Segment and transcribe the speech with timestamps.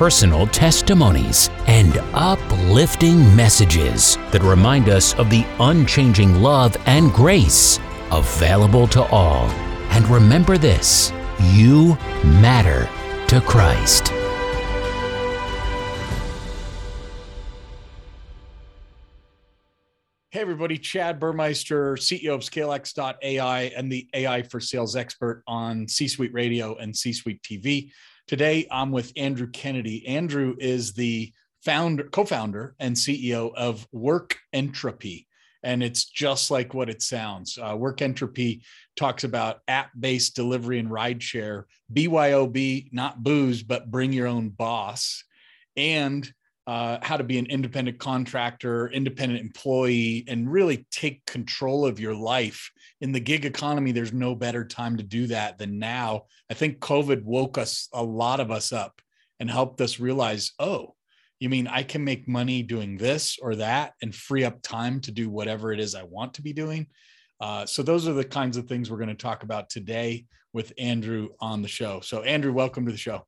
[0.00, 7.78] personal testimonies, and uplifting messages that remind us of the unchanging love and grace
[8.10, 9.44] available to all.
[9.90, 11.12] And remember this
[11.52, 12.88] you matter
[13.26, 14.08] to Christ.
[20.30, 26.08] Hey, everybody, Chad Burmeister, CEO of ScaleX.ai and the AI for Sales expert on C
[26.08, 27.90] Suite Radio and C Suite TV.
[28.30, 30.06] Today, I'm with Andrew Kennedy.
[30.06, 31.32] Andrew is the
[31.64, 35.26] founder, co-founder, and CEO of Work Entropy,
[35.64, 37.58] and it's just like what it sounds.
[37.60, 38.62] Uh, Work Entropy
[38.94, 45.24] talks about app-based delivery and rideshare, BYOB, not booze, but bring your own boss,
[45.76, 46.32] and
[46.66, 52.14] uh, how to be an independent contractor, independent employee, and really take control of your
[52.14, 52.70] life.
[53.00, 56.24] In the gig economy, there's no better time to do that than now.
[56.50, 59.00] I think COVID woke us, a lot of us up,
[59.40, 60.94] and helped us realize oh,
[61.38, 65.10] you mean I can make money doing this or that and free up time to
[65.10, 66.86] do whatever it is I want to be doing?
[67.40, 70.74] Uh, so, those are the kinds of things we're going to talk about today with
[70.76, 72.00] Andrew on the show.
[72.00, 73.26] So, Andrew, welcome to the show.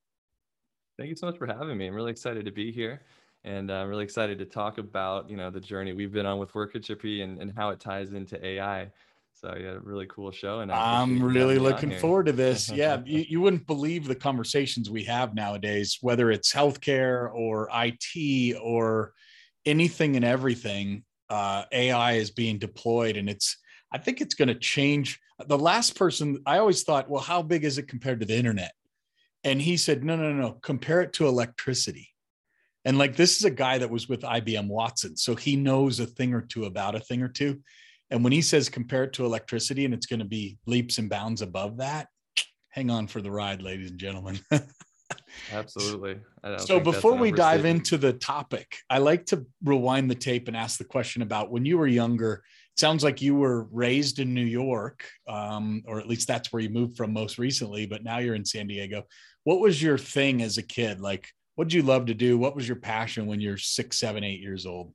[0.99, 1.87] Thank you so much for having me.
[1.87, 3.01] I'm really excited to be here
[3.45, 6.55] and I'm really excited to talk about you know the journey we've been on with
[6.55, 8.91] Work Entropy and, and how it ties into AI.
[9.35, 10.61] So yeah, really cool show.
[10.61, 12.71] And I'm really looking forward to this.
[12.75, 18.57] yeah, you, you wouldn't believe the conversations we have nowadays, whether it's healthcare or IT
[18.63, 19.15] or
[19.65, 21.05] anything and everything.
[21.29, 23.57] Uh, AI is being deployed, and it's
[23.91, 25.19] I think it's going to change.
[25.45, 28.73] The last person I always thought, well, how big is it compared to the internet?
[29.45, 32.12] And he said, no, no, no, compare it to electricity
[32.85, 36.07] and like this is a guy that was with IBM Watson, so he knows a
[36.07, 37.61] thing or two about a thing or two.
[38.11, 41.09] And when he says compare it to electricity and it's going to be leaps and
[41.09, 42.09] bounds above that,
[42.69, 44.39] hang on for the ride, ladies and gentlemen.
[45.53, 46.19] Absolutely.
[46.59, 50.79] So before we dive into the topic, I like to rewind the tape and ask
[50.79, 52.43] the question about when you were younger.
[52.75, 56.63] It sounds like you were raised in New York, um, or at least that's where
[56.63, 59.05] you moved from most recently, but now you're in San Diego.
[59.45, 61.01] What was your thing as a kid?
[61.01, 62.39] Like, what did you love to do?
[62.39, 64.93] What was your passion when you're six, seven, eight years old?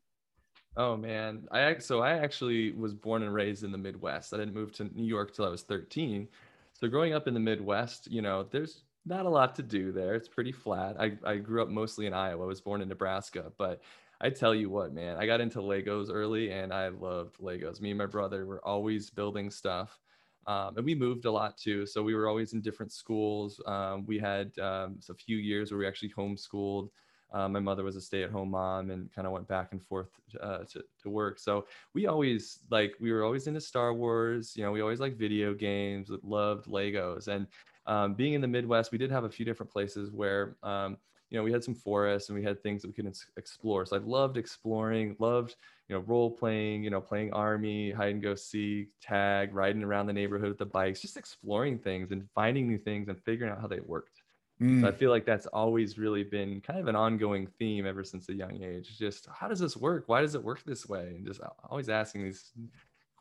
[0.75, 4.34] Oh man, I so I actually was born and raised in the Midwest.
[4.34, 6.28] I didn't move to New York till I was 13.
[6.73, 10.13] So growing up in the Midwest, you know, there's not a lot to do there.
[10.13, 10.96] It's pretty flat.
[11.00, 12.44] I, I grew up mostly in Iowa.
[12.44, 13.81] I was born in Nebraska, but
[14.22, 17.81] I tell you what, man, I got into Legos early and I loved Legos.
[17.81, 20.00] Me and my brother were always building stuff.
[20.47, 21.85] Um, and we moved a lot too.
[21.85, 23.62] So we were always in different schools.
[23.66, 26.90] Um, we had um, a few years where we actually homeschooled.
[27.34, 30.08] Uh, my mother was a stay-at-home mom and kind of went back and forth
[30.41, 31.38] uh, to, to work.
[31.40, 34.53] So we always like we were always into Star Wars.
[34.56, 36.09] You know, we always liked video games.
[36.24, 37.28] Loved Legos.
[37.28, 37.47] And
[37.85, 40.96] um, being in the Midwest, we did have a few different places where um,
[41.29, 43.85] you know we had some forests and we had things that we could explore.
[43.85, 45.18] So I loved exploring.
[45.19, 45.56] Loved
[45.88, 50.08] you know, role playing, you know, playing army, hide and go seek, tag, riding around
[50.08, 53.62] the neighborhood with the bikes, just exploring things and finding new things and figuring out
[53.62, 54.22] how they worked.
[54.62, 54.81] Mm.
[54.81, 54.97] So I mm.
[54.97, 58.62] feel like that's always really been kind of an ongoing theme ever since a young
[58.62, 58.97] age.
[58.97, 60.03] Just how does this work?
[60.08, 61.14] Why does it work this way?
[61.16, 61.40] And just
[61.70, 62.52] always asking these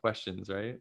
[0.01, 0.81] questions, right?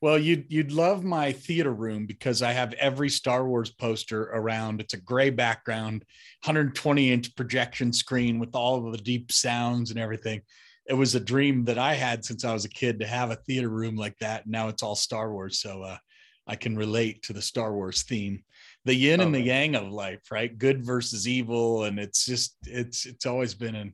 [0.00, 4.80] Well, you'd you'd love my theater room because I have every Star Wars poster around.
[4.80, 6.04] It's a gray background,
[6.44, 10.42] 120 inch projection screen with all of the deep sounds and everything
[10.88, 13.36] it was a dream that I had since I was a kid to have a
[13.36, 14.46] theater room like that.
[14.46, 15.98] Now it's all Star Wars, so uh,
[16.46, 18.42] I can relate to the Star Wars theme,
[18.86, 20.56] the yin and the yang of life, right?
[20.56, 23.92] Good versus evil, and it's just it's it's always been an.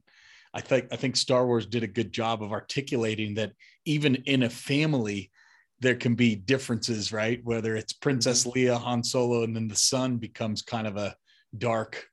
[0.55, 3.53] I think I think Star Wars did a good job of articulating that
[3.85, 5.33] even in a family,
[5.81, 7.41] there can be differences, right?
[7.43, 8.57] Whether it's Princess mm-hmm.
[8.57, 11.17] Leia, Han Solo, and then the son becomes kind of a
[11.59, 12.07] dark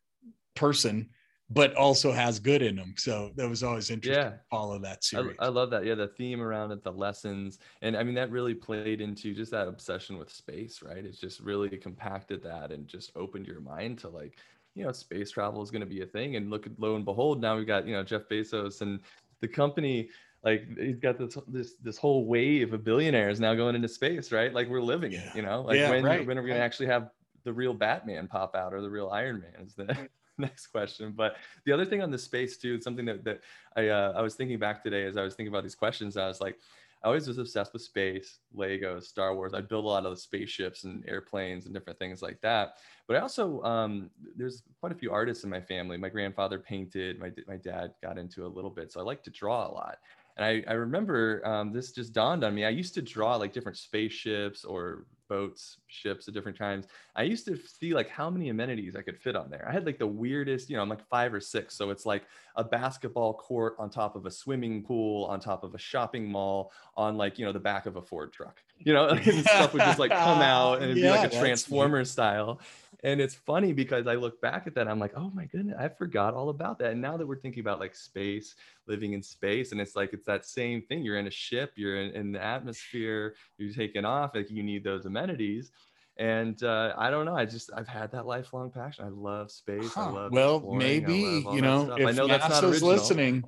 [0.55, 1.09] person
[1.53, 2.93] but also has good in them.
[2.97, 4.29] So that was always interesting Yeah.
[4.31, 5.35] to follow that series.
[5.39, 5.85] I, I love that.
[5.85, 9.51] Yeah, the theme around it, the lessons, and I mean that really played into just
[9.51, 11.03] that obsession with space, right?
[11.03, 14.37] It's just really compacted that and just opened your mind to like,
[14.75, 16.37] you know, space travel is going to be a thing.
[16.37, 18.99] And look, at lo and behold, now we've got you know Jeff Bezos and
[19.41, 20.09] the company.
[20.43, 24.53] Like he's got this this this whole wave of billionaires now going into space, right?
[24.53, 25.61] Like we're living it, you know.
[25.63, 26.65] Like Yeah, when right, when are we gonna right.
[26.65, 27.09] actually have
[27.43, 29.65] the real Batman pop out or the real Iron Man?
[29.65, 30.07] Is the
[30.41, 31.13] next question.
[31.15, 33.41] But the other thing on the space too, something that that
[33.75, 36.17] I uh, I was thinking back today as I was thinking about these questions.
[36.17, 36.57] I was like,
[37.03, 39.53] I always was obsessed with space, Legos, Star Wars.
[39.53, 42.77] I built a lot of the spaceships and airplanes and different things like that.
[43.07, 45.97] But I also um, there's quite a few artists in my family.
[45.97, 47.19] My grandfather painted.
[47.19, 49.97] My my dad got into a little bit, so I like to draw a lot.
[50.37, 52.65] And I, I remember um, this just dawned on me.
[52.65, 56.87] I used to draw like different spaceships or boats, ships at different times.
[57.15, 59.65] I used to see like how many amenities I could fit on there.
[59.67, 61.75] I had like the weirdest, you know, I'm like five or six.
[61.75, 62.23] So it's like
[62.55, 66.71] a basketball court on top of a swimming pool, on top of a shopping mall,
[66.95, 68.61] on like, you know, the back of a Ford truck.
[68.83, 72.03] You know, and stuff would just like come out and it'd be like a transformer
[72.03, 72.59] style.
[73.03, 75.87] And it's funny because I look back at that, I'm like, oh my goodness, I
[75.87, 76.91] forgot all about that.
[76.91, 78.55] And now that we're thinking about like space,
[78.87, 81.03] living in space, and it's like it's that same thing.
[81.03, 84.83] You're in a ship, you're in, in the atmosphere, you're taking off, like you need
[84.83, 85.71] those amenities.
[86.17, 87.35] And uh, I don't know.
[87.35, 89.05] I just I've had that lifelong passion.
[89.05, 89.97] I love space.
[89.97, 92.89] I love well, maybe you know if I know that's not NASA's original.
[92.89, 93.43] listening.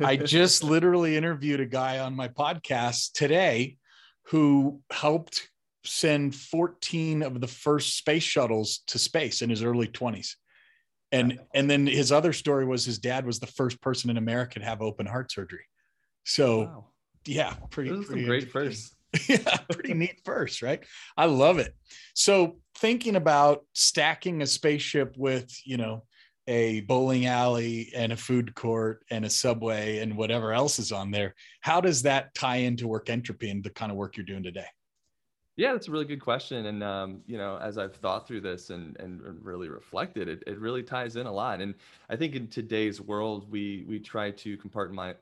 [0.00, 3.76] I just literally interviewed a guy on my podcast today
[4.28, 5.48] who helped
[5.84, 10.34] send 14 of the first space shuttles to space in his early 20s.
[11.12, 14.58] And and then his other story was his dad was the first person in America
[14.58, 15.64] to have open heart surgery.
[16.24, 16.86] So Wow.
[17.24, 18.95] yeah, pretty, pretty great interesting.
[19.16, 19.28] Firsts.
[19.46, 20.84] yeah, pretty neat first, right?
[21.16, 21.74] I love it.
[22.14, 26.04] So thinking about stacking a spaceship with, you know,
[26.48, 31.10] a bowling alley and a food court and a subway and whatever else is on
[31.10, 34.44] there, how does that tie into work entropy and the kind of work you're doing
[34.44, 34.66] today?
[35.56, 36.66] Yeah, that's a really good question.
[36.66, 40.60] And um, you know, as I've thought through this and and really reflected, it, it
[40.60, 41.62] really ties in a lot.
[41.62, 41.74] And
[42.10, 45.16] I think in today's world, we we try to compartmentalize,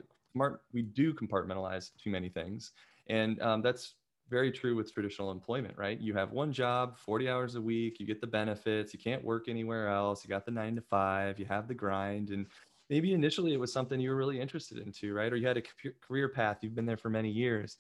[0.73, 2.73] we do compartmentalize too many things,
[3.09, 3.95] and um, that's
[4.31, 6.01] very true with traditional employment, right?
[6.01, 9.49] You have one job, 40 hours a week, you get the benefits, you can't work
[9.49, 12.47] anywhere else, you got the nine to five, you have the grind, and
[12.89, 15.33] maybe initially it was something you were really interested into, right?
[15.33, 15.63] Or you had a
[16.01, 17.77] career path, you've been there for many years.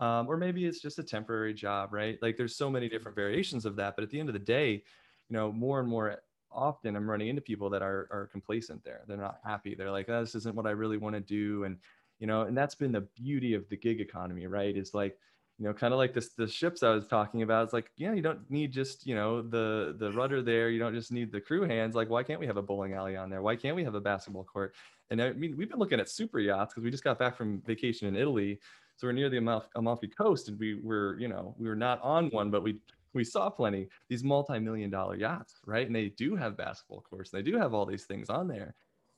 [0.00, 2.18] Um, or maybe it's just a temporary job right?
[2.20, 4.82] Like there's so many different variations of that but at the end of the day
[5.28, 9.02] you know more and more often i'm running into people that are are complacent there.
[9.06, 9.74] They're not happy.
[9.74, 11.64] They're like oh, this isn't what i really want to do.
[11.64, 11.78] And
[12.24, 14.78] you know and that's been the beauty of the gig economy right?
[14.78, 15.18] Is like
[15.58, 18.14] you know kind of like this the ships i was talking about it's like yeah
[18.14, 21.40] you don't need just you know the the rudder there you don't just need the
[21.40, 23.42] crew hands like why can't we have a bowling alley on there?
[23.42, 24.74] Why can't we have a basketball court?
[25.10, 27.60] And i mean we've been looking at super yachts because we just got back from
[27.66, 28.58] vacation in italy
[28.96, 32.00] so we're near the Amalfi, Amalfi Coast, and we were, you know, we were not
[32.00, 32.78] on one, but we
[33.12, 35.86] we saw plenty these multi-million dollar yachts, right?
[35.86, 38.74] And they do have basketball courts, and they do have all these things on there,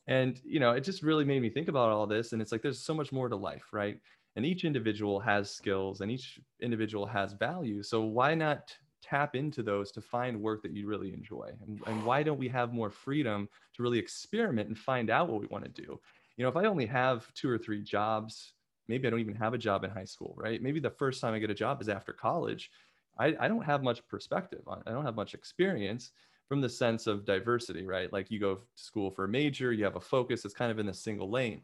[0.06, 2.32] and you know, it just really made me think about all this.
[2.32, 3.98] And it's like there's so much more to life, right?
[4.36, 7.82] And each individual has skills, and each individual has value.
[7.82, 11.52] So why not tap into those to find work that you really enjoy?
[11.66, 15.40] And, and why don't we have more freedom to really experiment and find out what
[15.40, 15.98] we want to do?
[16.36, 18.52] You know, if I only have two or three jobs
[18.88, 20.62] maybe I don't even have a job in high school, right?
[20.62, 22.70] Maybe the first time I get a job is after college.
[23.18, 26.10] I, I don't have much perspective on, I don't have much experience
[26.48, 28.12] from the sense of diversity, right?
[28.12, 30.78] Like you go to school for a major, you have a focus, it's kind of
[30.78, 31.62] in a single lane.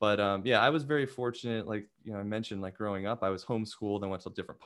[0.00, 1.68] But um, yeah, I was very fortunate.
[1.68, 4.02] Like you know, I mentioned, like growing up, I was homeschooled.
[4.02, 4.60] I went to different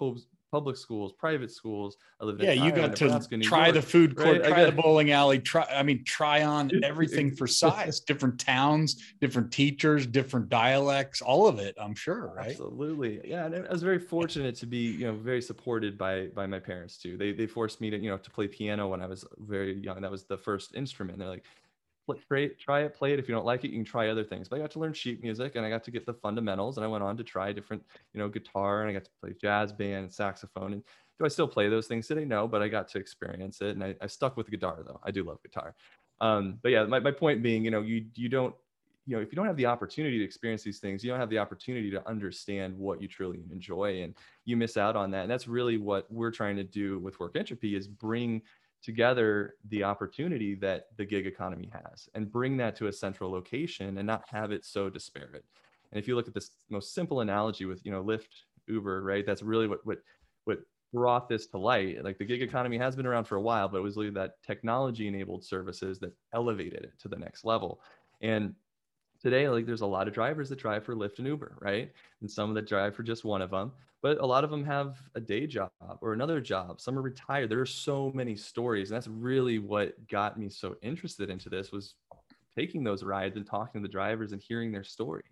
[0.50, 1.97] public schools, private schools.
[2.21, 4.49] I lived in Yeah, you got to Nebraska, try York, the food court, right?
[4.49, 9.53] Try the bowling alley, try I mean, try on everything for size, different towns, different
[9.53, 12.50] teachers, different dialects, all of it, I'm sure, right?
[12.50, 13.21] Absolutely.
[13.25, 13.47] Yeah.
[13.47, 16.97] And I was very fortunate to be, you know, very supported by by my parents
[16.97, 17.17] too.
[17.17, 20.00] They they forced me to, you know, to play piano when I was very young.
[20.00, 21.19] That was the first instrument.
[21.19, 21.45] They're like,
[22.07, 23.19] "Pl- try it, it, play it.
[23.19, 24.49] If you don't like it, you can try other things.
[24.49, 26.85] But I got to learn sheet music and I got to get the fundamentals and
[26.85, 27.83] I went on to try different,
[28.13, 30.73] you know, guitar and I got to play jazz band, saxophone.
[30.73, 30.83] And
[31.19, 32.25] do I still play those things today?
[32.25, 33.71] No, but I got to experience it.
[33.71, 35.01] And I, I stuck with guitar though.
[35.03, 35.75] I do love guitar.
[36.21, 38.55] Um, but yeah, my, my point being, you know, you you don't
[39.07, 41.31] you know, if you don't have the opportunity to experience these things, you don't have
[41.31, 45.23] the opportunity to understand what you truly enjoy and you miss out on that.
[45.23, 48.43] And that's really what we're trying to do with work entropy is bring
[48.83, 53.99] together the opportunity that the gig economy has and bring that to a central location
[53.99, 55.45] and not have it so disparate.
[55.92, 58.28] And if you look at this most simple analogy with, you know, Lyft,
[58.68, 59.25] Uber, right?
[59.25, 59.99] That's really what what
[60.45, 60.59] what
[60.92, 62.02] brought this to light.
[62.04, 64.42] Like the gig economy has been around for a while, but it was really that
[64.42, 67.80] technology enabled services that elevated it to the next level.
[68.21, 68.54] And
[69.21, 71.92] today, like there's a lot of drivers that drive for Lyft and Uber, right?
[72.21, 73.73] And some that drive for just one of them.
[74.07, 76.81] But a lot of them have a day job or another job.
[76.81, 77.51] Some are retired.
[77.51, 78.89] There are so many stories.
[78.89, 81.97] And that's really what got me so interested into this was
[82.57, 85.25] taking those rides and talking to the drivers and hearing their story.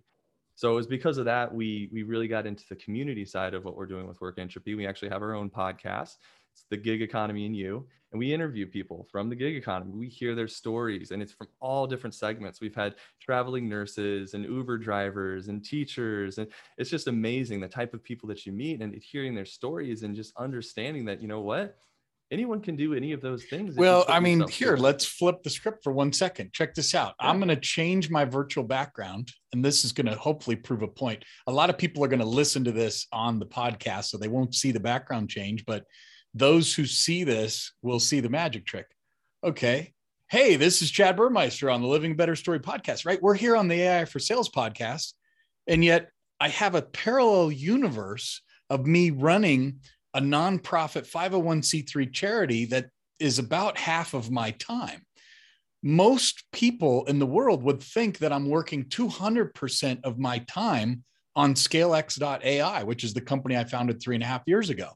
[0.57, 3.65] So it was because of that we we really got into the community side of
[3.65, 4.75] what we're doing with Work Entropy.
[4.75, 6.17] We actually have our own podcast.
[6.55, 9.93] It's the gig economy and you, and we interview people from the gig economy.
[9.93, 12.61] We hear their stories, and it's from all different segments.
[12.61, 16.47] We've had traveling nurses and Uber drivers and teachers, and
[16.79, 20.15] it's just amazing the type of people that you meet and hearing their stories and
[20.15, 21.77] just understanding that you know what
[22.31, 23.77] anyone can do any of those things.
[23.77, 26.53] Well, I mean, here, let's flip the script for one second.
[26.53, 27.15] Check this out.
[27.21, 27.31] Yeah.
[27.31, 30.89] I'm going to change my virtual background, and this is going to hopefully prove a
[30.89, 31.25] point.
[31.47, 34.29] A lot of people are going to listen to this on the podcast, so they
[34.29, 35.85] won't see the background change, but
[36.35, 38.87] those who see this will see the magic trick.
[39.43, 39.93] Okay.
[40.29, 43.23] Hey, this is Chad Burmeister on the Living Better Story podcast, right?
[43.23, 45.13] We're here on the AI for Sales podcast.
[45.67, 46.11] And yet
[46.41, 49.81] I have a parallel universe of me running
[50.13, 52.87] a nonprofit 501c3 charity that
[53.21, 55.03] is about half of my time.
[55.83, 61.05] Most people in the world would think that I'm working 200% of my time
[61.37, 64.91] on scalex.ai, which is the company I founded three and a half years ago.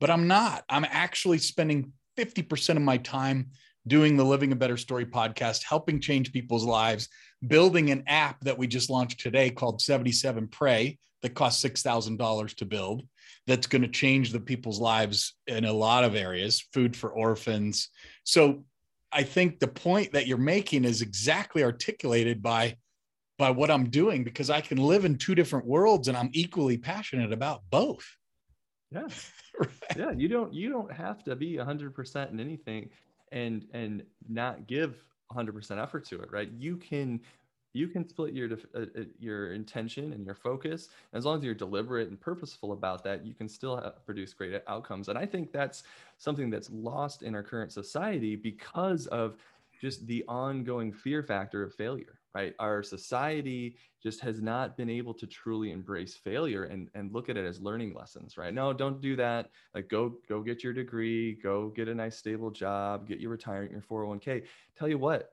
[0.00, 0.64] But I'm not.
[0.68, 3.50] I'm actually spending 50% of my time
[3.86, 7.08] doing the Living a Better Story podcast, helping change people's lives,
[7.46, 12.64] building an app that we just launched today called 77 Pray that costs $6,000 to
[12.64, 13.02] build
[13.46, 17.88] that's going to change the people's lives in a lot of areas food for orphans.
[18.24, 18.64] So
[19.12, 22.76] i think the point that you're making is exactly articulated by
[23.38, 26.78] by what i'm doing because i can live in two different worlds and i'm equally
[26.78, 28.06] passionate about both.
[28.92, 29.08] Yeah
[29.60, 29.70] right.
[29.96, 32.90] yeah you don't you don't have to be 100% in anything
[33.32, 36.50] and and not give 100% effort to it right?
[36.58, 37.20] You can
[37.72, 40.88] you can split your uh, uh, your intention and your focus.
[41.12, 44.60] As long as you're deliberate and purposeful about that you can still have, produce great
[44.66, 45.08] outcomes.
[45.08, 45.84] And i think that's
[46.18, 49.36] something that's lost in our current society because of
[49.80, 52.54] just the ongoing fear factor of failure right?
[52.58, 57.36] Our society just has not been able to truly embrace failure and, and look at
[57.36, 58.52] it as learning lessons right?
[58.54, 59.50] No don't do that.
[59.74, 63.72] Like go go get your degree go get a nice stable job get your retirement
[63.72, 64.44] your 401k
[64.76, 65.32] tell you what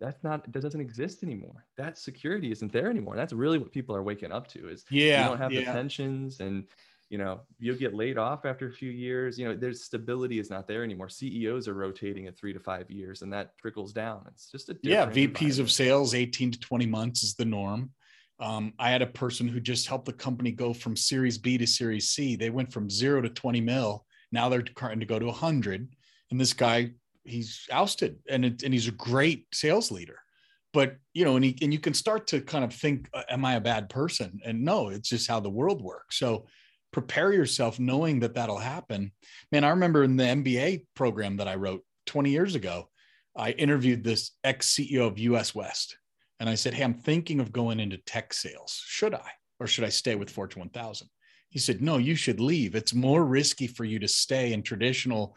[0.00, 1.64] that's not that doesn't exist anymore.
[1.76, 3.16] That security isn't there anymore.
[3.16, 5.60] That's really what people are waking up to is yeah you don't have yeah.
[5.60, 6.64] the pensions and
[7.10, 10.50] you know you'll get laid off after a few years you know there's stability is
[10.50, 11.08] not there anymore.
[11.08, 14.24] Ceos are rotating at three to five years and that trickles down.
[14.28, 17.90] It's just a yeah vps of sales 18 to 20 months is the norm.
[18.40, 21.66] Um, i had a person who just helped the company go from series b to
[21.66, 22.36] series c.
[22.36, 24.04] They went from zero to 20 mil.
[24.32, 25.88] Now they're trying to go to 100
[26.30, 26.90] and this guy
[27.24, 30.18] he's ousted and it, and he's a great sales leader.
[30.72, 33.44] But you know and he, and you can start to kind of think uh, am
[33.44, 34.40] i a bad person?
[34.44, 36.18] And no it's just how the world works.
[36.18, 36.46] So
[36.94, 39.10] prepare yourself knowing that that'll happen.
[39.50, 42.88] Man i remember in the mba program that i wrote 20 years ago
[43.36, 45.98] i interviewed this ex ceo of us west
[46.38, 48.80] and i said hey i'm thinking of going into tech sales.
[48.86, 49.28] Should i?
[49.58, 51.10] Or should i stay with fortune 1000
[51.50, 52.76] he said no you should leave.
[52.76, 55.36] It's more risky for you to stay in traditional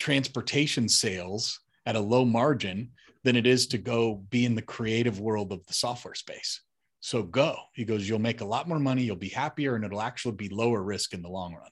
[0.00, 2.90] transportation sales at a low margin
[3.22, 6.60] than it is to go be in the creative world of the software space.
[7.00, 7.56] So go.
[7.74, 10.48] He goes, you'll make a lot more money, you'll be happier, and it'll actually be
[10.48, 11.70] lower risk in the long run.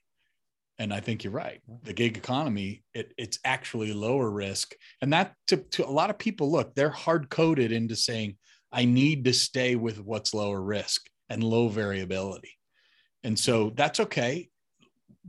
[0.79, 1.61] And I think you're right.
[1.85, 4.75] The gig economy, it, it's actually lower risk.
[5.01, 8.37] And that to, to a lot of people, look, they're hard coded into saying,
[8.71, 12.53] I need to stay with what's lower risk and low variability.
[13.25, 14.51] And so that's okay.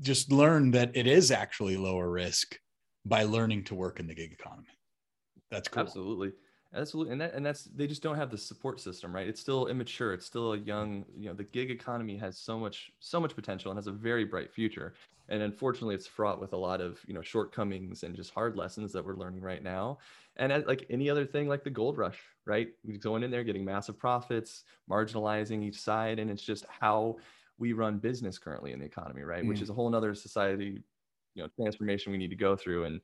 [0.01, 2.57] Just learn that it is actually lower risk
[3.05, 4.67] by learning to work in the gig economy.
[5.49, 5.81] That's cool.
[5.81, 6.33] Absolutely.
[6.75, 7.13] Absolutely.
[7.13, 9.27] And that, and that's, they just don't have the support system, right?
[9.27, 10.13] It's still immature.
[10.13, 13.71] It's still a young, you know, the gig economy has so much, so much potential
[13.71, 14.93] and has a very bright future.
[15.29, 18.91] And unfortunately it's fraught with a lot of, you know, shortcomings and just hard lessons
[18.93, 19.99] that we're learning right now.
[20.35, 22.69] And like any other thing, like the gold rush, right?
[22.83, 26.19] We're going in there, getting massive profits, marginalizing each side.
[26.19, 27.17] And it's just how
[27.57, 29.43] we run business currently in the economy, right?
[29.43, 29.47] Mm.
[29.47, 30.83] Which is a whole nother society
[31.37, 32.99] you know transformation we need to go through and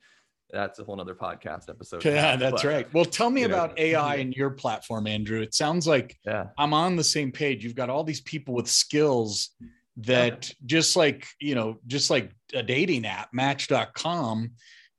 [0.54, 2.06] that's a whole nother podcast episode.
[2.06, 2.94] Yeah, that's but, right.
[2.94, 3.84] Well, tell me about know.
[3.84, 5.42] AI and your platform, Andrew.
[5.42, 6.48] It sounds like yeah.
[6.58, 7.64] I'm on the same page.
[7.64, 9.50] You've got all these people with skills
[9.98, 10.56] that yeah.
[10.66, 14.52] just like, you know, just like a dating app, match.com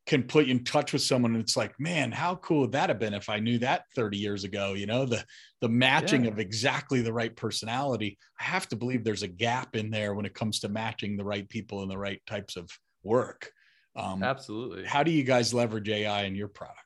[0.07, 2.91] can put you in touch with someone and it's like, man, how cool would that
[2.91, 5.25] have been if I knew that 30 years ago, you know, the
[5.63, 6.31] the matching yeah.
[6.31, 8.19] of exactly the right personality.
[8.39, 11.25] I have to believe there's a gap in there when it comes to matching the
[11.25, 12.69] right people and the right types of
[13.03, 13.51] work.
[13.97, 14.85] Um, Absolutely.
[14.85, 16.81] How do you guys leverage AI in your product?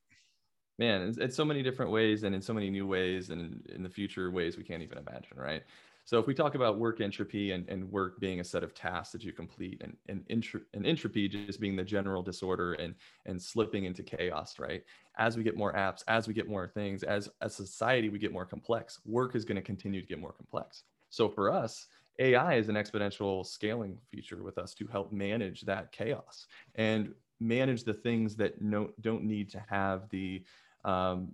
[0.78, 3.82] Man, it's, it's so many different ways and in so many new ways and in,
[3.82, 5.62] the future ways we can't even imagine, right?
[6.04, 9.12] So if we talk about work entropy and, and work being a set of tasks
[9.12, 12.94] that you complete and, and, intro, and entropy just being the general disorder and,
[13.26, 14.84] and slipping into chaos, right?
[15.18, 18.32] As we get more apps, as we get more things, as a society, we get
[18.32, 19.00] more complex.
[19.04, 20.84] Work is going to continue to get more complex.
[21.10, 21.88] So for us,
[22.18, 27.84] AI is an exponential scaling feature with us to help manage that chaos and manage
[27.84, 30.42] the things that no, don't need to have the
[30.84, 31.30] um,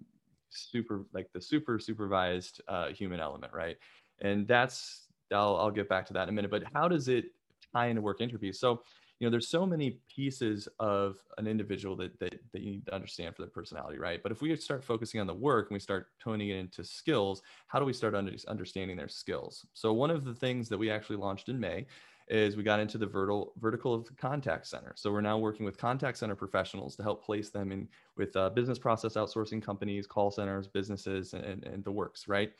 [0.50, 3.76] super like the super supervised uh, human element, right?
[4.20, 7.26] and that's I'll, I'll get back to that in a minute but how does it
[7.72, 8.82] tie into work entropy so
[9.24, 12.94] you know there's so many pieces of an individual that, that that you need to
[12.94, 15.80] understand for their personality right but if we start focusing on the work and we
[15.80, 20.10] start toning it into skills how do we start under, understanding their skills so one
[20.10, 21.86] of the things that we actually launched in may
[22.28, 24.92] is we got into the vertical vertical of contact center.
[24.96, 28.48] So we're now working with contact center professionals to help place them in with uh,
[28.48, 32.52] business process outsourcing companies, call centers, businesses, and, and the works, right?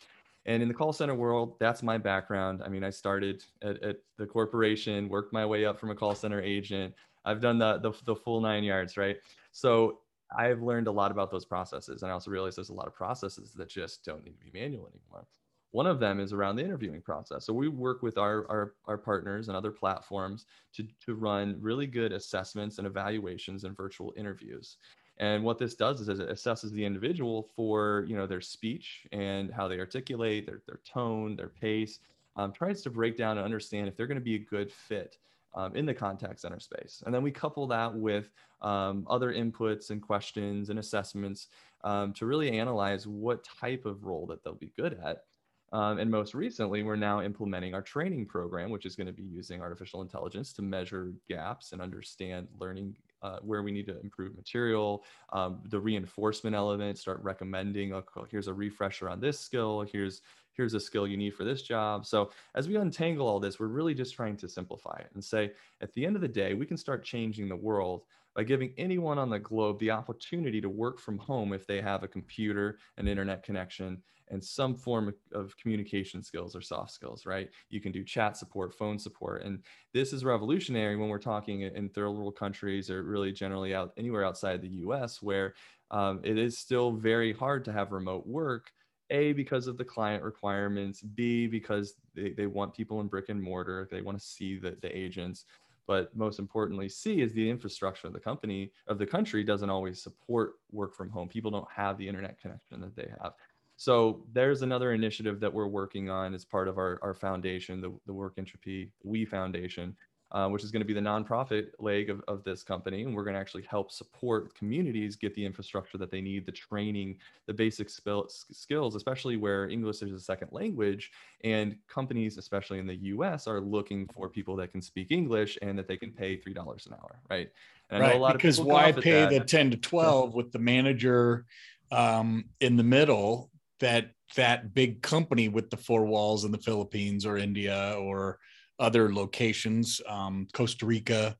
[0.46, 2.62] And in the call center world, that's my background.
[2.64, 6.14] I mean, I started at, at the corporation, worked my way up from a call
[6.14, 6.94] center agent.
[7.24, 9.16] I've done the, the, the full nine yards, right?
[9.52, 10.00] So
[10.36, 12.02] I've learned a lot about those processes.
[12.02, 14.58] And I also realized there's a lot of processes that just don't need to be
[14.58, 15.26] manual anymore.
[15.70, 17.44] One of them is around the interviewing process.
[17.44, 21.86] So we work with our, our, our partners and other platforms to, to run really
[21.86, 24.76] good assessments and evaluations and virtual interviews.
[25.18, 29.52] And what this does is it assesses the individual for you know their speech and
[29.52, 32.00] how they articulate, their their tone, their pace.
[32.36, 35.18] Um, tries to break down and understand if they're going to be a good fit
[35.54, 37.02] um, in the contact center space.
[37.06, 38.30] And then we couple that with
[38.60, 41.48] um, other inputs and questions and assessments
[41.84, 45.24] um, to really analyze what type of role that they'll be good at.
[45.72, 49.24] Um, and most recently, we're now implementing our training program, which is going to be
[49.24, 54.36] using artificial intelligence to measure gaps and understand learning uh, where we need to improve
[54.36, 55.02] material,
[55.32, 60.20] um, the reinforcement element, start recommending, okay, here's a refresher on this skill, here's
[60.52, 62.06] here's a skill you need for this job.
[62.06, 65.50] So as we untangle all this, we're really just trying to simplify it and say,
[65.80, 68.02] at the end of the day, we can start changing the world
[68.34, 72.02] by giving anyone on the globe the opportunity to work from home if they have
[72.02, 77.50] a computer, an internet connection, and some form of communication skills or soft skills, right?
[77.68, 79.44] You can do chat support, phone support.
[79.44, 83.92] And this is revolutionary when we're talking in third world countries or really generally out
[83.96, 85.54] anywhere outside the US where
[85.90, 88.70] um, it is still very hard to have remote work.
[89.10, 93.40] A, because of the client requirements, B, because they, they want people in brick and
[93.40, 95.44] mortar, they want to see the, the agents
[95.86, 100.02] but most importantly c is the infrastructure of the company of the country doesn't always
[100.02, 101.28] support work from home.
[101.28, 103.34] People don't have the internet connection that they have.
[103.76, 107.92] So there's another initiative that we're working on as part of our, our foundation, the,
[108.06, 109.96] the Work Entropy We Foundation,
[110.32, 113.02] uh, which is going to be the nonprofit leg of, of this company.
[113.02, 116.52] And we're going to actually help support communities get the infrastructure that they need, the
[116.52, 121.12] training, the basic skills, especially where English is a second language.
[121.44, 125.78] And companies, especially in the US, are looking for people that can speak English and
[125.78, 127.50] that they can pay $3 an hour, right?
[127.90, 131.44] And right, because why pay the 10 to 12 with the manager
[131.92, 137.26] um, in the middle that that big company with the four walls in the Philippines
[137.26, 138.38] or India or
[138.78, 141.36] other locations, um, Costa Rica,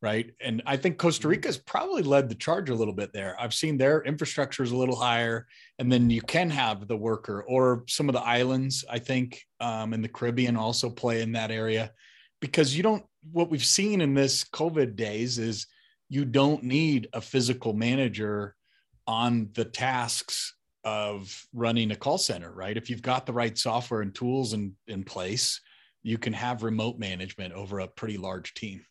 [0.00, 0.32] right?
[0.40, 1.30] And I think Costa mm-hmm.
[1.30, 3.36] Rica has probably led the charge a little bit there.
[3.38, 5.46] I've seen their infrastructure is a little higher,
[5.78, 8.84] and then you can have the worker or some of the islands.
[8.88, 11.92] I think um, in the Caribbean also play in that area
[12.40, 13.04] because you don't.
[13.32, 15.66] What we've seen in this COVID days is
[16.08, 18.54] you don't need a physical manager
[19.06, 22.76] on the tasks of running a call center, right?
[22.76, 25.60] If you've got the right software and tools in, in place,
[26.08, 28.82] you can have remote management over a pretty large team.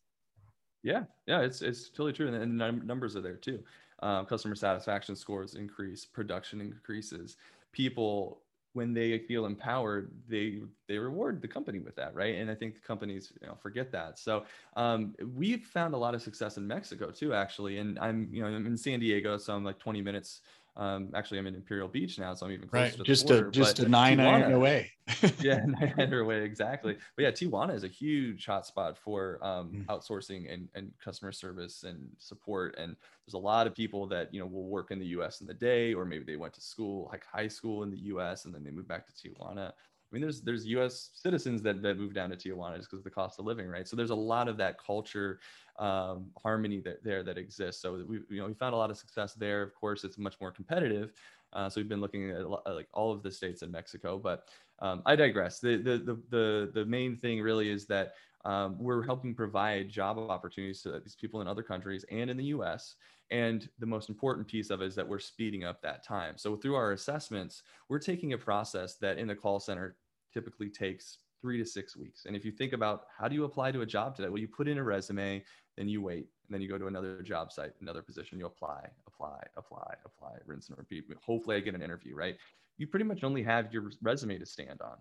[0.83, 3.63] Yeah, yeah, it's it's totally true, and the numbers are there too.
[4.03, 7.37] Um, customer satisfaction scores increase, production increases.
[7.71, 8.41] People,
[8.73, 12.35] when they feel empowered, they they reward the company with that, right?
[12.35, 14.19] And I think the companies you know forget that.
[14.19, 17.79] So um, we've found a lot of success in Mexico too, actually.
[17.79, 20.41] And I'm you know I'm in San Diego, so I'm like 20 minutes
[20.77, 22.97] um, actually, I'm in Imperial Beach now, so I'm even closer right.
[22.97, 24.91] to just border, a just a nine hour away.
[25.39, 26.95] yeah, nine hour away exactly.
[27.15, 29.85] But yeah, Tijuana is a huge hotspot for um, mm.
[29.85, 32.75] outsourcing and, and customer service and support.
[32.77, 35.41] And there's a lot of people that you know will work in the U.S.
[35.41, 38.45] in the day, or maybe they went to school, like high school in the U.S.
[38.45, 39.71] and then they move back to Tijuana.
[40.11, 41.09] I mean, there's there's U.S.
[41.13, 43.87] citizens that that move down to Tijuana just because of the cost of living, right?
[43.87, 45.39] So there's a lot of that culture
[45.79, 47.81] um, harmony that there that exists.
[47.81, 49.61] So we you know we found a lot of success there.
[49.63, 51.11] Of course, it's much more competitive,
[51.53, 55.01] Uh, so we've been looking at like all of the states in Mexico, but um,
[55.05, 55.59] I digress.
[55.59, 58.13] The, the, the, the, the main thing really is that
[58.45, 62.45] um, we're helping provide job opportunities to these people in other countries and in the
[62.45, 62.95] US.
[63.29, 66.37] And the most important piece of it is that we're speeding up that time.
[66.37, 69.97] So through our assessments, we're taking a process that in the call center
[70.33, 72.25] typically takes three to six weeks.
[72.25, 74.29] And if you think about how do you apply to a job today?
[74.29, 75.43] Well, you put in a resume,
[75.75, 78.87] then you wait, and then you go to another job site, another position, you apply,
[79.05, 81.03] apply, apply, apply, rinse and repeat.
[81.25, 82.37] Hopefully I get an interview, right?
[82.77, 84.97] You pretty much only have your resume to stand on.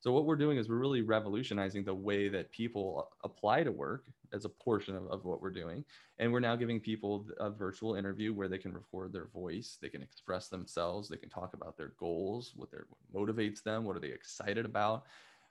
[0.00, 4.04] So what we're doing is we're really revolutionizing the way that people apply to work
[4.32, 5.84] as a portion of, of what we're doing.
[6.18, 9.88] And we're now giving people a virtual interview where they can record their voice, they
[9.88, 13.96] can express themselves, they can talk about their goals, what their what motivates them, what
[13.96, 15.04] are they excited about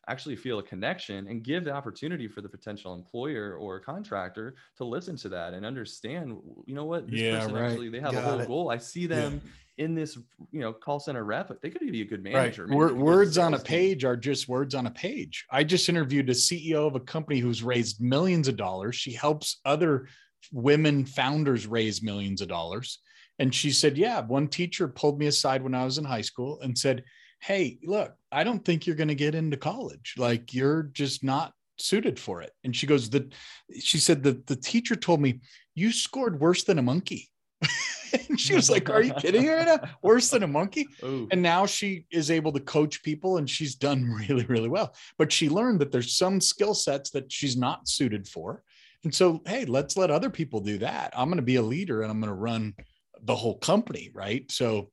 [0.07, 4.85] actually feel a connection and give the opportunity for the potential employer or contractor to
[4.85, 7.71] listen to that and understand you know what this yeah, person right.
[7.71, 8.47] actually they have Got a whole it.
[8.47, 9.85] goal i see them yeah.
[9.85, 10.17] in this
[10.51, 12.95] you know call center rep they could be a good manager right.
[12.95, 14.09] words on a page team.
[14.09, 17.63] are just words on a page i just interviewed a ceo of a company who's
[17.63, 20.07] raised millions of dollars she helps other
[20.51, 22.99] women founders raise millions of dollars
[23.39, 26.61] and she said yeah one teacher pulled me aside when i was in high school
[26.61, 27.03] and said
[27.39, 30.15] hey, look, I don't think you're going to get into college.
[30.17, 32.51] Like you're just not suited for it.
[32.63, 33.31] And she goes, the
[33.79, 35.41] she said the the teacher told me
[35.75, 37.29] you scored worse than a monkey.
[38.29, 39.89] and she was like, Are you kidding me right now?
[40.01, 40.87] Worse than a monkey.
[41.03, 41.27] Ooh.
[41.31, 44.95] And now she is able to coach people and she's done really, really well.
[45.17, 48.63] But she learned that there's some skill sets that she's not suited for.
[49.03, 51.13] And so, hey, let's let other people do that.
[51.15, 52.73] I'm going to be a leader and I'm going to run
[53.21, 54.11] the whole company.
[54.13, 54.51] Right.
[54.51, 54.91] So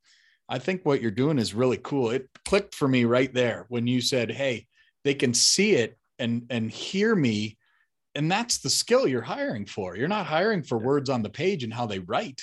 [0.49, 2.11] I think what you're doing is really cool.
[2.11, 4.67] It clicked for me right there when you said, "Hey,
[5.03, 7.59] they can see it and and hear me."
[8.15, 9.97] And that's the skill you're hiring for.
[9.97, 12.43] You're not hiring for words on the page and how they write.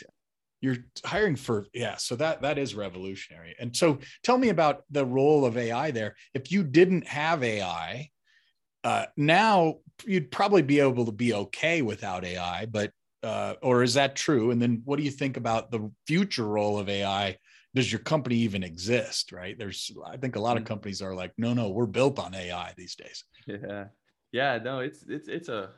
[0.62, 3.56] You're hiring for yeah, so that that is revolutionary.
[3.60, 6.16] And so tell me about the role of AI there.
[6.34, 8.10] If you didn't have AI,
[8.84, 12.92] uh, now you'd probably be able to be okay without AI, but
[13.24, 14.52] uh, or is that true?
[14.52, 17.38] And then what do you think about the future role of AI
[17.74, 19.58] does your company even exist right?
[19.58, 20.68] There's i think a lot of mm.
[20.68, 23.24] companies are like no no we're built on ai these days.
[23.48, 23.86] Yeah.
[24.32, 25.70] Yeah no it's it's it's a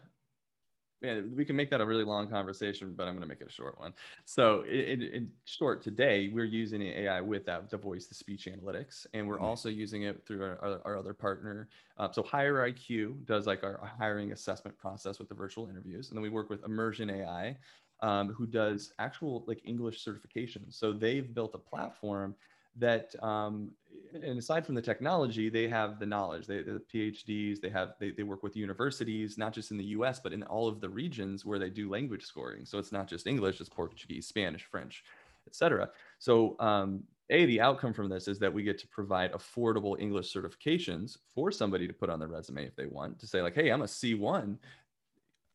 [1.04, 3.48] man we can make that a really long conversation but i'm going to make it
[3.48, 3.94] a short one.
[4.26, 9.06] So in, in short today we're using ai with that the voice the speech analytics
[9.14, 9.46] and we're mm-hmm.
[9.46, 11.68] also using it through our, our, our other partner.
[11.98, 16.24] Uh, so HireIQ does like our hiring assessment process with the virtual interviews and then
[16.24, 17.58] we work with Emmersion ai
[18.04, 20.76] um, who does actual like English certifications.
[20.76, 22.36] So they've built a platform
[22.76, 23.72] that, um,
[24.14, 26.46] and aside from the technology, they have the knowledge.
[26.46, 27.62] They the PhDs.
[27.62, 30.20] They have they, they work with universities, not just in the U.S.
[30.20, 32.66] but in all of the regions where they do language scoring.
[32.66, 35.04] So it's not just English; it's Portuguese, Spanish, French,
[35.48, 35.90] etc.
[36.20, 40.34] So um, a the outcome from this is that we get to provide affordable english
[40.34, 43.70] certifications for somebody to put on their resume if they want to say like hey
[43.70, 44.58] i'm a c1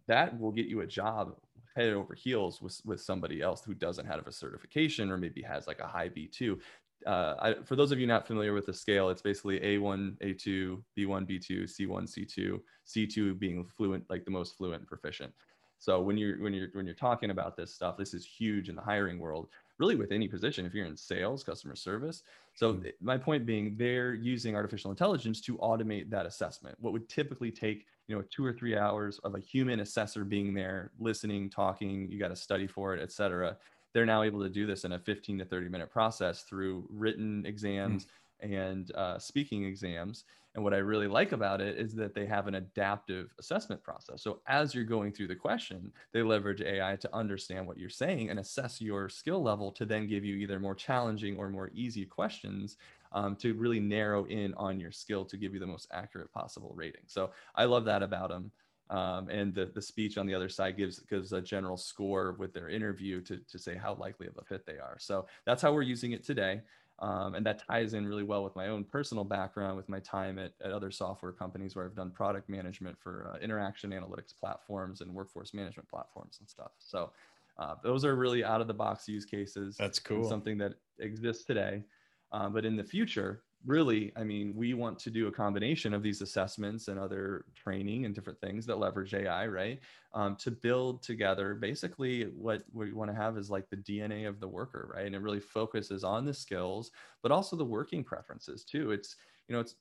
[0.07, 1.37] that will get you a job
[1.79, 5.67] head over heels with, with somebody else who doesn't have a certification or maybe has
[5.67, 6.59] like a high B2.
[7.07, 10.83] Uh, I, for those of you not familiar with the scale, it's basically A1, A2,
[10.99, 15.33] B1, B2, C1, C2, C2 being fluent, like the most fluent proficient.
[15.79, 18.75] So when you're when you're when you're talking about this stuff, this is huge in
[18.75, 20.67] the hiring world, really with any position.
[20.67, 22.23] If you're in sales, customer service.
[22.55, 22.89] So mm-hmm.
[23.01, 26.77] my point being, they're using artificial intelligence to automate that assessment.
[26.81, 30.55] What would typically take you know two or three hours of a human assessor being
[30.55, 33.57] there listening talking you got to study for it etc
[33.93, 37.45] they're now able to do this in a 15 to 30 minute process through written
[37.47, 38.07] exams
[38.43, 38.65] mm.
[38.65, 40.25] and uh, speaking exams
[40.59, 44.21] and what i really like about it is that they have an adaptive assessment process
[44.21, 48.29] so as you're going through the question they leverage ai to understand what you're saying
[48.29, 52.05] and assess your skill level to then give you either more challenging or more easy
[52.05, 52.77] questions
[53.13, 56.73] um, to really narrow in on your skill to give you the most accurate possible
[56.75, 57.03] rating.
[57.07, 58.51] So I love that about them.
[58.91, 62.55] Um, and the, the speech on the other side gives gives a general score with
[62.55, 64.97] their interview to, to say how likely of a fit they are.
[64.99, 66.63] So that's how we're using it today.
[67.01, 70.37] Um, and that ties in really well with my own personal background with my time
[70.39, 75.01] at, at other software companies where I've done product management for uh, interaction analytics platforms
[75.01, 76.73] and workforce management platforms and stuff.
[76.79, 77.13] So
[77.57, 79.77] uh, those are really out of the box use cases.
[79.79, 80.29] That's cool.
[80.29, 81.85] Something that exists today.
[82.33, 86.03] Um, but in the future, really, I mean, we want to do a combination of
[86.03, 89.81] these assessments and other training and different things that leverage AI, right?
[90.15, 94.41] Um, to build together basically what we want to have is like the DNA of
[94.41, 95.07] the worker, right?
[95.07, 96.91] And it really focuses on the skills,
[97.23, 98.93] but also the working preferences too.
[98.93, 99.17] It's,
[99.49, 99.75] you know, it's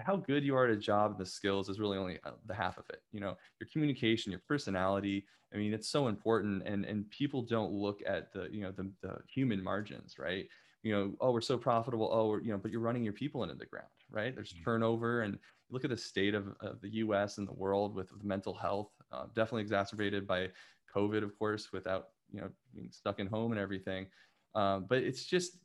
[0.00, 2.78] how good you are at a job, the skills is really only uh, the half
[2.78, 3.02] of it.
[3.12, 5.26] You know, your communication, your personality.
[5.54, 8.90] I mean, it's so important, and and people don't look at the you know the
[9.02, 10.46] the human margins, right?
[10.82, 12.08] You know, oh, we're so profitable.
[12.12, 14.34] Oh, we're, you know, but you're running your people into the ground, right?
[14.34, 14.64] There's mm-hmm.
[14.64, 15.38] turnover and
[15.70, 18.90] look at the state of, of the US and the world with, with mental health,
[19.12, 20.48] uh, definitely exacerbated by
[20.94, 24.06] COVID, of course, without, you know, being stuck in home and everything.
[24.54, 25.58] Um, but it's just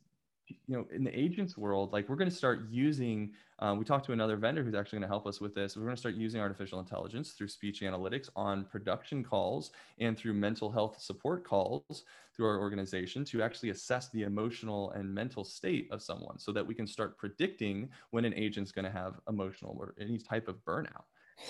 [0.48, 4.06] you know in the agents world like we're going to start using um, we talked
[4.06, 5.76] to another vendor who's actually going to help us with this.
[5.76, 10.34] We're going to start using artificial intelligence through speech analytics on production calls and through
[10.34, 15.88] mental health support calls through our organization to actually assess the emotional and mental state
[15.90, 19.76] of someone so that we can start predicting when an agent's going to have emotional
[19.80, 21.04] or any type of burnout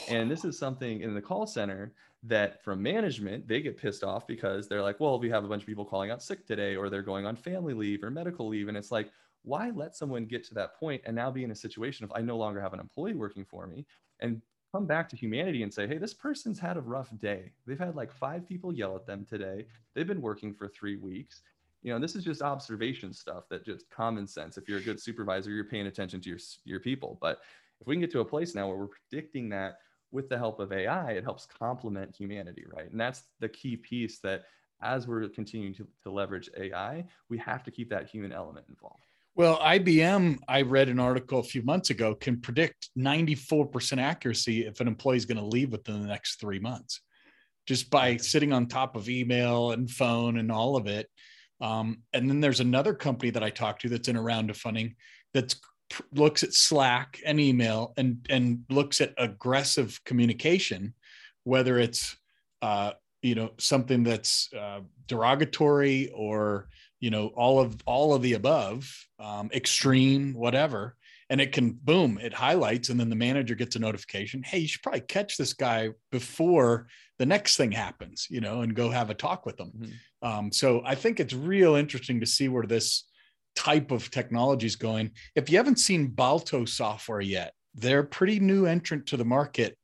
[0.09, 1.93] and this is something in the call center
[2.25, 5.63] that from management, they get pissed off because they're like, well, we have a bunch
[5.63, 8.69] of people calling out sick today, or they're going on family leave or medical leave.
[8.69, 9.11] And it's like,
[9.43, 12.21] why let someone get to that point and now be in a situation of I
[12.21, 13.87] no longer have an employee working for me
[14.21, 17.53] and come back to humanity and say, hey, this person's had a rough day.
[17.67, 19.67] They've had like five people yell at them today.
[19.95, 21.43] They've been working for three weeks.
[21.83, 24.59] You know, this is just observation stuff that just common sense.
[24.59, 27.17] If you're a good supervisor, you're paying attention to your, your people.
[27.21, 27.41] But
[27.81, 29.79] if we can get to a place now where we're predicting that
[30.11, 32.91] with the help of AI, it helps complement humanity, right?
[32.91, 34.45] And that's the key piece that
[34.83, 39.03] as we're continuing to, to leverage AI, we have to keep that human element involved.
[39.35, 44.81] Well, IBM, I read an article a few months ago, can predict 94% accuracy if
[44.81, 47.01] an employee is going to leave within the next three months,
[47.67, 51.09] just by sitting on top of email and phone and all of it.
[51.61, 54.57] Um, and then there's another company that I talked to that's in a round of
[54.57, 54.97] funding
[55.35, 55.61] that's
[56.13, 60.95] looks at Slack and email and and looks at aggressive communication,
[61.45, 62.17] whether it's
[62.63, 66.69] uh, you know something that's uh, derogatory or
[67.01, 70.97] you know all of all of the above, um, extreme, whatever,
[71.31, 74.43] and it can boom, it highlights, and then the manager gets a notification.
[74.43, 76.87] Hey, you should probably catch this guy before
[77.19, 79.73] the next thing happens, you know, and go have a talk with them.
[79.77, 80.29] Mm-hmm.
[80.29, 83.05] Um, so I think it's real interesting to see where this
[83.59, 85.11] type of technologies going.
[85.35, 89.77] If you haven't seen Balto software yet, they're pretty new entrant to the market.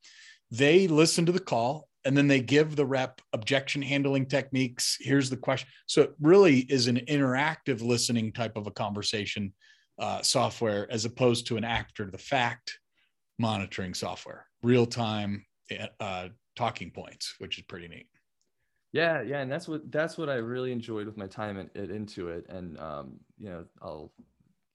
[0.52, 4.96] They listen to the call and then they give the rep objection handling techniques.
[5.00, 5.68] Here's the question.
[5.86, 9.52] So it really is an interactive listening type of a conversation
[9.98, 12.78] uh, software as opposed to an after the fact
[13.40, 15.44] monitoring software, real time
[15.98, 18.06] uh, talking points, which is pretty neat.
[18.94, 21.88] Yeah, yeah, and that's what that's what I really enjoyed with my time at, at
[21.88, 24.12] Intuit, and um, you know, I'll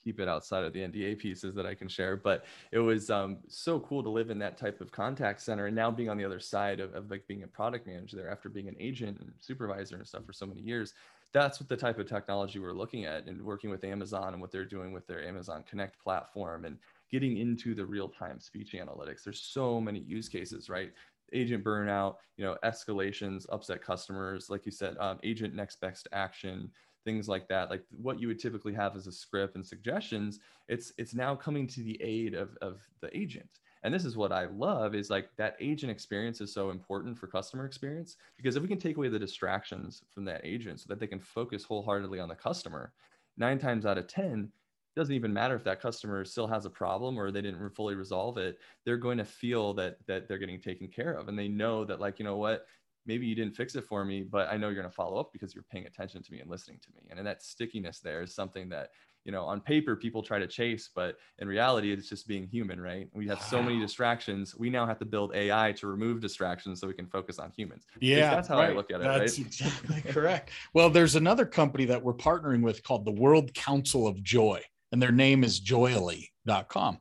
[0.04, 2.18] keep it outside of the NDA pieces that I can share.
[2.18, 5.76] But it was um, so cool to live in that type of contact center, and
[5.76, 8.50] now being on the other side of, of like being a product manager there after
[8.50, 10.94] being an agent and supervisor and stuff for so many years.
[11.32, 14.52] That's what the type of technology we're looking at, and working with Amazon and what
[14.52, 16.78] they're doing with their Amazon Connect platform, and
[17.10, 19.24] getting into the real-time speech analytics.
[19.24, 20.92] There's so many use cases, right?
[21.34, 26.72] Agent burnout, you know, escalations, upset customers, like you said, um, agent next best action,
[27.06, 27.70] things like that.
[27.70, 31.68] Like what you would typically have as a script and suggestions, it's it's now coming
[31.68, 33.60] to the aid of of the agent.
[33.84, 37.28] And this is what I love is like that agent experience is so important for
[37.28, 41.00] customer experience because if we can take away the distractions from that agent so that
[41.00, 42.92] they can focus wholeheartedly on the customer,
[43.38, 44.52] nine times out of 10,
[44.96, 48.38] doesn't even matter if that customer still has a problem or they didn't fully resolve
[48.38, 51.86] it they're going to feel that that they're getting taken care of and they know
[51.86, 52.66] that like you know what?
[53.06, 55.32] Maybe you didn't fix it for me but i know you're going to follow up
[55.34, 58.22] because you're paying attention to me and listening to me and, and that stickiness there
[58.22, 58.90] is something that
[59.26, 62.80] you know on paper people try to chase but in reality it's just being human
[62.80, 63.08] right?
[63.14, 66.88] We have so many distractions we now have to build ai to remove distractions so
[66.88, 68.72] we can focus on humans yeah that's how right.
[68.72, 69.48] i look at it that's right?
[69.48, 70.52] exactly correct.
[70.74, 75.02] Well there's another company that we're partnering with called the world council of joy and
[75.02, 77.00] their name is joyily.com.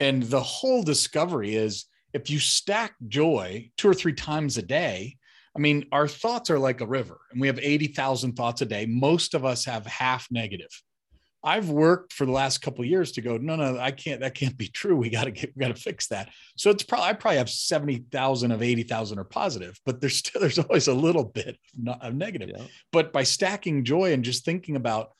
[0.00, 5.16] And the whole discovery is if you stack joy two or three times a day,
[5.56, 8.86] I mean, our thoughts are like a river and we have 80,000 thoughts a day.
[8.86, 10.70] Most of us have half negative.
[11.44, 14.56] I've worked for the last couple years to go, no, no, I can't, that can't
[14.56, 14.96] be true.
[14.96, 16.28] We got to get, we got to fix that.
[16.56, 20.60] So it's probably, I probably have 70,000 of 80,000 are positive, but there's still, there's
[20.60, 21.58] always a little bit
[22.00, 22.50] of negative.
[22.56, 22.64] Yeah.
[22.92, 25.10] But by stacking joy and just thinking about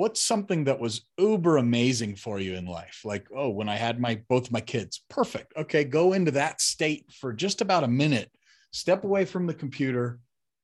[0.00, 3.02] what's something that was uber amazing for you in life?
[3.04, 5.02] Like oh when i had my both my kids.
[5.10, 5.52] Perfect.
[5.56, 8.30] Okay go into that state for just about a minute.
[8.72, 10.18] Step away from the computer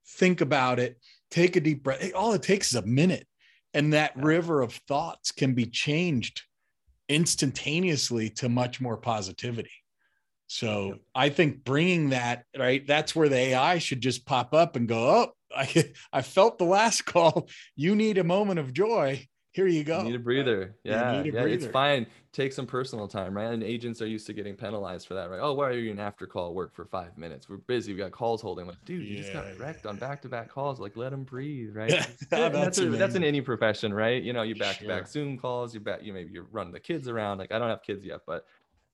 [0.08, 0.96] think about it
[1.30, 2.12] take a deep breath.
[2.14, 3.26] All it takes is a minute.
[3.74, 6.42] And that river of thoughts can be changed
[7.08, 9.70] instantaneously to much more positivity.
[10.46, 11.00] So yep.
[11.14, 14.98] i think bringing that right that's where the ai should just pop up and go
[14.98, 17.48] oh I, I felt the last call.
[17.74, 19.26] You need a moment of joy.
[19.52, 19.98] here you go.
[19.98, 20.76] You need a breather.
[20.84, 21.48] Yeah, a yeah, breather.
[21.48, 22.06] it's fine.
[22.32, 23.50] Take some personal time, right?
[23.50, 25.40] And agents are used to getting penalized for that, right?
[25.42, 27.48] Oh, why are you in after call work for five minutes?
[27.48, 27.94] We're busy.
[27.94, 28.66] We got calls holding.
[28.66, 30.78] Like, dude, you just got wrecked yeah, on back-to-back calls.
[30.78, 31.88] Like, let them breathe, right?
[32.06, 34.22] That's that's a, that's in any profession, right?
[34.22, 35.72] You know, you back-to-back Zoom calls.
[35.72, 37.38] You bet you maybe you're running the kids around.
[37.38, 38.44] Like, I don't have kids yet, but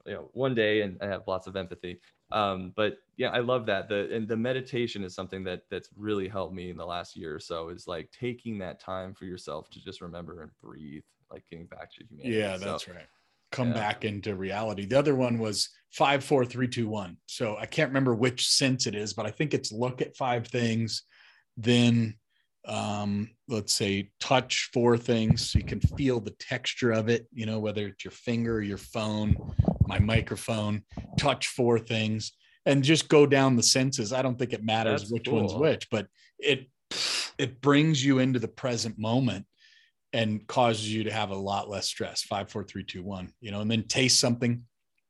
[0.06, 2.00] you know, one day, and I have lots of empathy.
[2.32, 3.88] Um, but yeah, I love that.
[3.88, 7.34] The and the meditation is something that that's really helped me in the last year
[7.34, 7.68] or so.
[7.68, 11.92] Is like taking that time for yourself to just remember and breathe, like getting back
[11.92, 12.38] to humanity.
[12.38, 13.06] Yeah, So, that's right.
[13.50, 13.74] Come yeah.
[13.74, 14.86] back into reality.
[14.86, 17.18] The other one was five, four, three, two, one.
[17.26, 20.46] So I can't remember which sense it is, but I think it's look at five
[20.46, 21.02] things,
[21.58, 22.14] then
[22.66, 27.44] um, let's say touch four things so you can feel the texture of it, you
[27.44, 29.36] know, whether it's your finger, or your phone,
[29.86, 30.82] my microphone,
[31.18, 32.32] touch four things,
[32.66, 34.12] and just go down the senses.
[34.12, 36.06] I don't think it matters That's which one's which, but
[36.38, 36.68] it
[37.38, 39.46] it brings you into the present moment
[40.12, 42.22] and causes you to have a lot less stress.
[42.22, 43.32] Five, four, three, two, one.
[43.40, 44.62] You know, and then taste something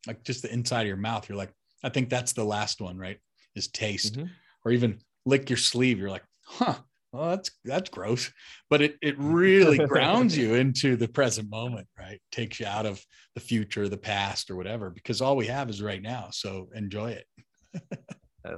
[0.07, 1.29] like just the inside of your mouth.
[1.29, 3.19] You're like, I think that's the last one, right?
[3.57, 4.31] Is taste, Mhm.
[4.65, 5.99] or even lick your sleeve.
[5.99, 6.79] You're like, huh.
[7.13, 8.33] Well, that's that's gross,
[8.71, 12.21] but it it really grounds you into the present moment, right?
[12.31, 15.83] Takes you out of the future, the past, or whatever, because all we have is
[15.83, 16.29] right now.
[16.31, 17.27] So enjoy it.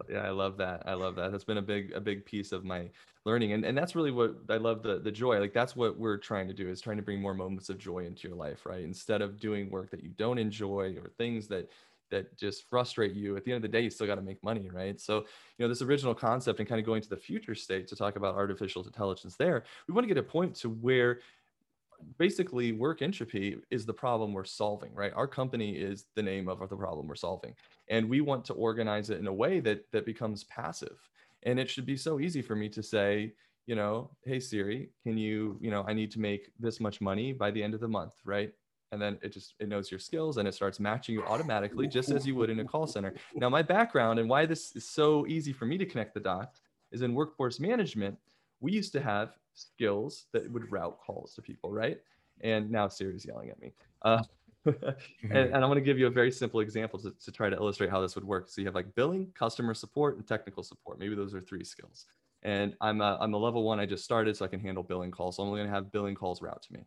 [0.08, 2.64] Yeah i love that i love that that's been a big a big piece of
[2.64, 2.88] my
[3.24, 6.16] learning and, and that's really what i love the the joy like that's what we're
[6.16, 8.82] trying to do is trying to bring more moments of joy into your life right
[8.82, 11.68] instead of doing work that you don't enjoy or things that
[12.10, 14.42] that just frustrate you at the end of the day you still got to make
[14.42, 15.00] money right?
[15.00, 17.96] So you know this original concept and kind of going to the future state to
[17.96, 21.20] talk about artificial intelligence there we want to get a point to where
[22.18, 25.12] basically work entropy is the problem we're solving right?
[25.14, 27.54] Our company is the name of the problem we're solving
[27.88, 30.98] and we want to organize it in a way that that becomes passive.
[31.44, 33.32] And it should be so easy for me to say
[33.66, 37.32] you know hey siri can you you know i need to make this much money
[37.32, 38.52] by the end of the month right
[38.94, 42.11] and then it just it knows your skills and it starts matching you automatically just
[42.11, 45.26] as you would in a call center now my background and why this is so
[45.26, 46.61] easy for me to connect the dots
[46.92, 48.16] is in workforce management
[48.61, 51.98] we used to have skills that would route calls to people right
[52.42, 54.22] and now siri's yelling at me uh,
[54.66, 57.57] and, and I'm going to give you a very simple example to, to try to
[57.57, 58.48] illustrate how this would work.
[58.48, 60.98] So you have like billing, customer support, and technical support.
[60.98, 62.07] Maybe those are three skills.
[62.42, 63.78] And I'm a, I'm a level one.
[63.78, 65.37] I just started, so I can handle billing calls.
[65.37, 66.87] So I'm only going to have billing calls route to me.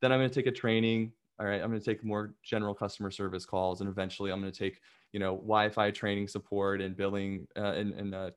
[0.00, 1.12] Then I'm going to take a training.
[1.40, 4.52] All right, I'm going to take more general customer service calls, and eventually I'm going
[4.52, 4.80] to take
[5.12, 8.30] you know Wi-Fi training support and billing uh, and, and uh,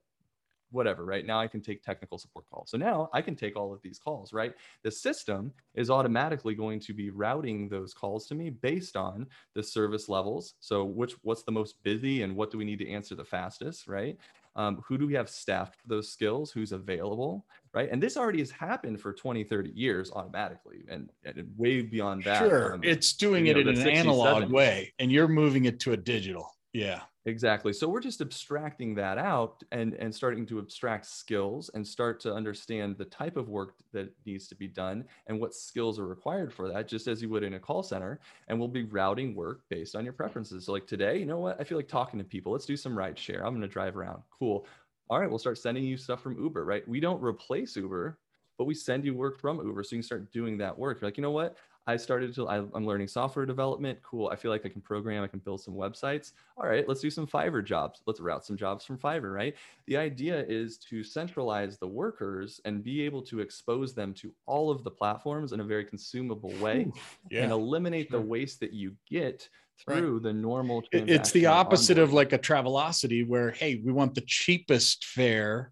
[0.72, 1.26] whatever right?
[1.26, 2.70] Now i can take technical support calls.
[2.70, 4.54] So now i can take all of these calls right?
[4.84, 9.64] The system is automatically going to be routing those calls to me based on the
[9.64, 10.56] service levels.
[10.60, 13.88] So which what's the most busy and what do we need to answer the fastest
[13.88, 14.18] right
[14.58, 18.40] um, who do we have staffed for those skills who's available right and this already
[18.40, 23.14] has happened for 20 30 years automatically and, and way beyond that Sure, um, it's
[23.14, 24.50] doing it know, in an 60s, analog 70s.
[24.50, 26.52] way, and you're moving it to a digital.
[26.74, 27.02] Yeah.
[27.28, 27.74] Exactly.
[27.74, 32.34] So we're just abstracting that out and, and starting to abstract skills and start to
[32.34, 36.54] understand the type of work that needs to be done and what skills are required
[36.54, 38.22] for that, just as you would in a call center.
[38.48, 40.66] And we'll be routing work based on your preferences.
[40.66, 41.60] So, like today, you know what?
[41.60, 42.54] I feel like talking to people.
[42.54, 43.46] Let's do some ride share.
[43.46, 44.24] I'm going to drive around.
[44.40, 44.66] Cool.
[45.10, 45.30] All right.
[45.30, 46.88] We'll start sending you stuff from Uber, right?
[46.88, 48.20] We don't replace Uber,
[48.58, 49.84] but we send you work from Uber.
[49.84, 51.02] So you can start doing that work.
[51.02, 51.58] You're like, you know what?
[51.88, 53.98] I started to, I, I'm learning software development.
[54.04, 54.28] Cool.
[54.28, 56.34] I feel like I can program, I can build some websites.
[56.58, 58.02] All right, let's do some Fiverr jobs.
[58.06, 59.56] Let's route some jobs from Fiverr, right?
[59.86, 64.70] The idea is to centralize the workers and be able to expose them to all
[64.70, 66.94] of the platforms in a very consumable way and
[67.32, 67.50] Yeah.
[67.52, 69.48] eliminate the waste that you get
[69.88, 70.00] Right.
[70.00, 70.84] through the normal.
[70.92, 75.72] It's the opposite of like a Travelocity where, hey, we want the cheapest fare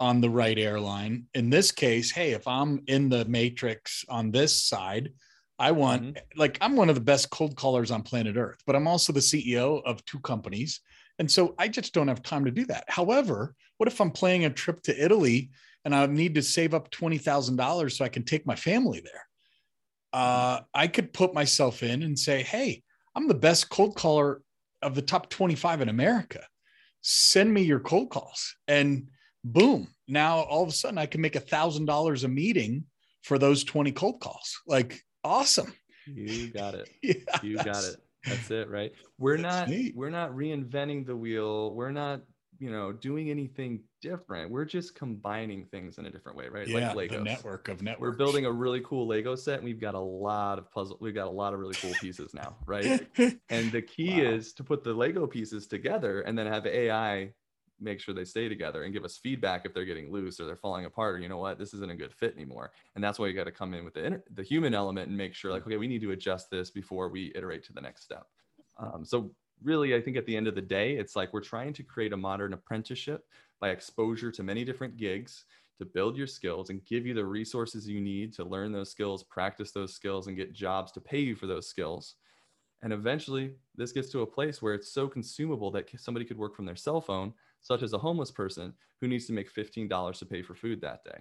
[0.00, 1.26] on the right airline.
[1.34, 5.12] In this case, hey, if I'm in the matrix on this side,
[5.58, 6.22] I want Mhm.
[6.36, 9.20] like I'm one of the best cold callers on planet Earth, but I'm also the
[9.20, 10.80] CEO of two companies.
[11.18, 12.84] And so I just don't have time to do that.
[12.88, 15.50] However, what if I'm planning a trip to Italy
[15.84, 19.28] and I need to save up $20,000 so I can take my family there?
[20.12, 22.82] Uh, I could put myself in and say, hey,
[23.14, 24.42] I'm the best cold caller
[24.82, 26.44] of the top 25 in America.
[27.00, 28.56] Send me your cold calls.
[28.66, 29.08] And
[29.44, 32.84] boom, now all of a sudden I can make a thousand dollars a meeting
[33.22, 34.60] for those 20 cold calls.
[34.66, 35.72] Like awesome.
[36.06, 36.88] You got it.
[37.02, 37.96] Yeah, You got it.
[38.26, 38.92] That's it, right?
[39.18, 39.94] We're not neat.
[39.96, 41.74] we're not reinventing the wheel.
[41.74, 42.22] We're not,
[42.58, 44.50] you know, doing anything different.
[44.50, 46.68] We're just combining things in a different way, right?
[46.68, 48.00] Yeah, like the network of networks.
[48.00, 51.14] We're building a really cool Lego set and we've got a lot of puzzle we've
[51.14, 53.06] got a lot of really cool pieces now, right?
[53.50, 54.30] And the key Wow.
[54.32, 57.32] is to put the Lego pieces together and then have AI
[57.84, 60.56] make sure they stay together and give us feedback if they're getting loose or they're
[60.56, 61.58] falling apart or you know what?
[61.58, 62.72] This isn't a good fit anymore.
[62.94, 65.34] And that's why you got to come in with the the human element and make
[65.34, 68.26] sure like okay we need to adjust this before we iterate to the next step.
[68.78, 69.30] Um, so
[69.62, 72.12] really i think at the end of the day it's like we're trying to create
[72.12, 73.24] a modern apprenticeship
[73.60, 75.44] by exposure to many different gigs
[75.78, 79.22] to build your skills and give you the resources you need to learn those skills
[79.22, 82.16] practice those skills and get jobs to pay you for those skills.
[82.82, 86.54] And eventually, this gets to a place where it's so consumable that somebody could work
[86.54, 87.32] from their cell phone,
[87.64, 91.02] such as a homeless person who needs to make $15 to pay for food that
[91.04, 91.18] day.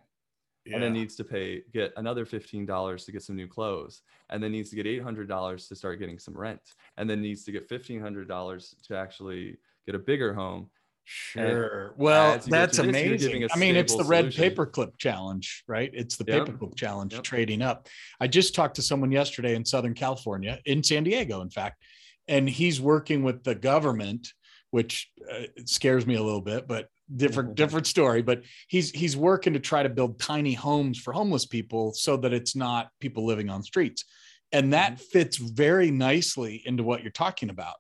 [0.66, 0.76] Yeah.
[0.76, 4.52] And then needs to pay, get another $15 to get some new clothes, and then
[4.52, 6.62] needs to get $800 to start getting some rent,
[6.98, 10.70] and then needs to get $1,500 to actually get a bigger home
[11.06, 11.88] Sure.
[11.88, 13.48] And well, that's amazing.
[13.54, 15.92] I mean, it's the red paperclip challenge, right?
[15.94, 16.48] It's the yep.
[16.48, 17.24] paperclip challenge yep.
[17.24, 17.88] trading up.
[18.20, 21.84] I just talked to someone yesterday in Southern California, in San Diego, in fact,
[22.28, 24.34] and he's working with the government,
[24.74, 27.56] which uh, scares me a little bit, but different mm-hmm.
[27.56, 28.24] different story.
[28.24, 32.34] But he's he's working to try to build tiny homes for homeless people so that
[32.34, 34.04] it's not people living on streets,
[34.52, 35.04] and that mm-hmm.
[35.12, 37.76] fits very nicely into what you're talking about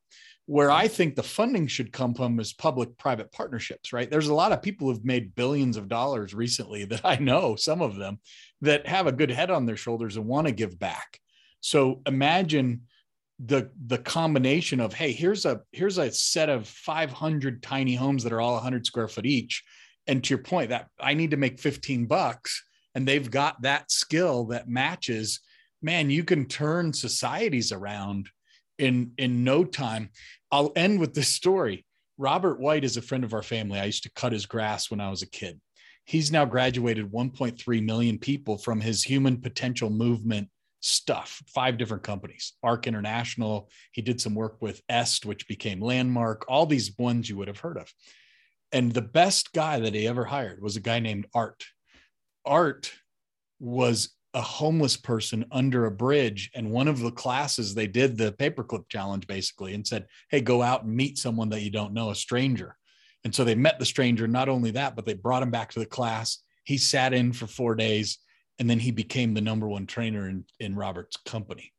[0.45, 4.11] where I think the funding should come from is public private partnerships, right?
[4.11, 7.81] There's a lot of people who've made billions of dollars recently that I know, some
[7.81, 8.19] of them
[8.61, 11.19] that have a good head on their shoulders and want to give back.
[11.61, 12.81] So imagine
[13.39, 18.33] the the combination of hey here's a here's a set of 500 tiny homes that
[18.33, 19.63] are all 100 square foot each
[20.05, 22.63] and to your point that i need to make 15 bucks
[22.93, 25.39] and they've got that skill that matches
[25.81, 28.29] man you can turn societies around
[28.77, 30.09] in in no time.
[30.51, 31.85] I'll end with this story.
[32.17, 33.79] Robert White is a friend of our family.
[33.79, 35.59] I used to cut his grass when I was a kid.
[36.05, 40.49] He's now graduated 1.3 million people from his human potential movement
[40.83, 43.69] stuff, five different companies, ARC International.
[43.93, 47.59] He did some work with EST, which became Landmark, all these ones you would have
[47.59, 47.91] heard of.
[48.73, 51.63] And the best guy that he ever hired was a guy named Art.
[52.45, 52.91] Art
[53.59, 58.31] was a homeless person under a bridge and one of the classes they did the
[58.33, 62.09] paperclip challenge basically and said hey go out and meet someone that you don't know
[62.09, 62.75] a stranger
[63.23, 65.77] and so they met the stranger not only that but they brought him back to
[65.77, 68.17] the class he sat in for four days
[68.59, 71.71] and then he became the number one trainer in, in robert's company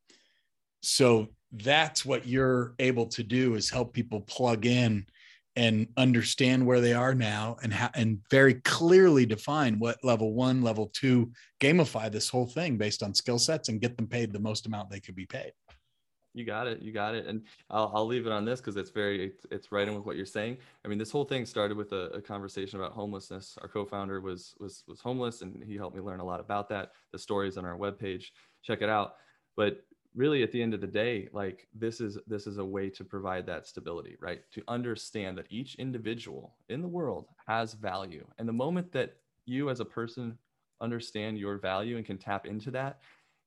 [0.83, 5.07] so that's what you're able to do is help people plug in
[5.57, 10.91] and understand where they are now and and very clearly define what level one, level
[10.93, 14.67] two, gamify this whole thing based on skill sets and get them paid the most
[14.67, 15.53] amount they could be paid.
[16.35, 16.83] You got it.
[16.83, 17.27] You got it.
[17.27, 20.05] And I'll, I'll leave it on this because it's very, it's, it's right in with
[20.05, 20.59] what you're saying.
[20.85, 23.57] I mean, this whole thing started with a, a, conversation about homelessness.
[23.63, 26.91] Our co-founder was, was, was homeless and he helped me learn a lot about that.
[27.13, 28.27] The stories on our webpage,
[28.63, 29.15] check it out.
[29.57, 32.89] But really at the end of the day like this is this is a way
[32.89, 38.25] to provide that stability right to understand that each individual in the world has value
[38.39, 40.39] and the moment that you as a person
[40.81, 43.01] understand your value and can tap into that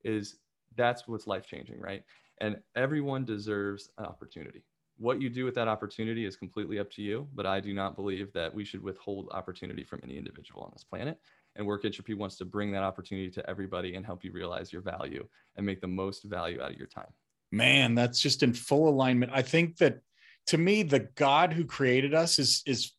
[0.03, 0.37] is
[0.75, 2.03] that's what's life changing right
[2.39, 4.63] and everyone deserves an opportunity
[4.99, 7.95] what you do with that opportunity is completely up to you but i do not
[7.95, 11.19] believe that we should withhold opportunity from any individual on this planet
[11.57, 14.83] and Work Entropy wants to bring that opportunity to everybody and help you realize your
[14.83, 17.11] value and make the most value out of your time.
[17.51, 19.31] Man, that's just in full alignment.
[19.33, 19.99] I think that
[20.47, 22.93] to me, the God who created us is is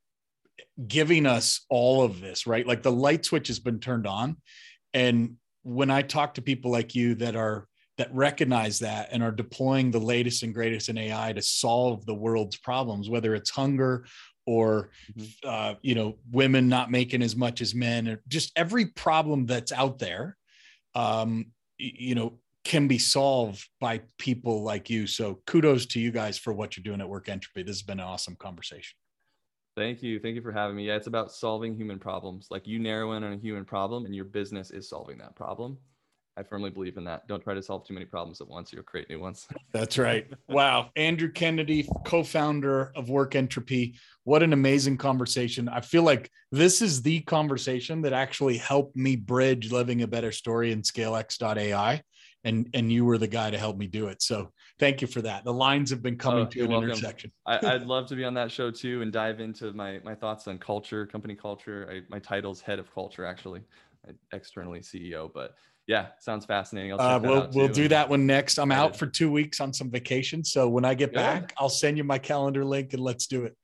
[0.87, 2.67] giving us all of this, right?
[2.67, 4.37] Like the light switch has been turned on.
[4.93, 7.68] And when I talk to people like you that are
[7.99, 12.15] that recognize that and are deploying the latest and greatest in AI to solve the
[12.15, 14.07] world's problems, whether it's hunger
[14.47, 15.49] or mm-hmm.
[15.49, 19.73] uh, you know women not making as much as men or just every problem that's
[19.73, 20.37] out there
[20.95, 21.47] um,
[21.77, 25.07] you know can be solved by people like you.
[25.07, 27.63] So kudos to you guys for what you're doing at work entropy.
[27.63, 28.97] This has been an awesome conversation.
[29.77, 30.21] Thank you.
[30.21, 30.87] Thank you for having me.
[30.87, 32.47] Yeah it's about solving human problems.
[32.51, 35.79] Like you narrow in on a human problem and your business is solving that problem
[36.39, 37.27] I firmly believe in that.
[37.27, 38.73] Don't try to solve too many problems at once.
[38.73, 39.49] You'll create new ones.
[39.73, 40.27] That's right.
[40.49, 40.91] Wow.
[40.95, 43.97] Andrew Kennedy, co founder of Work Entropy.
[44.23, 45.69] What an amazing conversation.
[45.69, 50.31] I feel like this is the conversation that actually helped me bridge living a better
[50.31, 52.03] story in scalex.ai.
[52.45, 54.23] And, and you were the guy to help me do it.
[54.23, 55.43] So thank you for that.
[55.43, 56.91] The lines have been oh, coming oh, to an welcome.
[56.91, 57.33] intersection.
[57.47, 60.47] I, would love to be on that show too and dive into my, my thoughts
[60.47, 61.89] on culture, company culture.
[61.91, 63.63] I, my title's head of culture, actually,
[64.33, 65.57] externally CEO, but
[65.89, 66.93] yeah, sounds fascinating.
[66.93, 68.59] Uh, we'll we'll do that one next.
[68.59, 71.17] I'm out for two weeks on some vacation, so when I get Good.
[71.17, 73.57] back, I'll send you my calendar link and let's do it.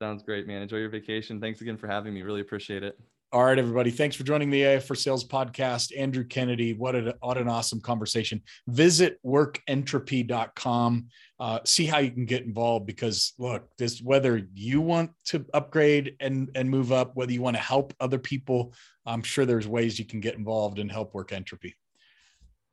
[0.00, 0.62] Sounds great, man.
[0.62, 1.38] Enjoy your vacation.
[1.38, 2.22] Thanks again for having me.
[2.22, 2.98] Really appreciate it.
[3.30, 3.90] All right, everybody.
[3.90, 5.92] Thanks for joining the AI for Sales podcast.
[5.94, 8.40] Andrew Kennedy, what, a, what an awesome conversation.
[8.68, 11.08] Visit workentropy.com.
[11.40, 16.16] uh, see how you can get involved because look this whether you want to upgrade
[16.20, 18.72] and and move up whether you want to help other people
[19.06, 21.76] i'm sure there's ways you can get involved and help work entropy.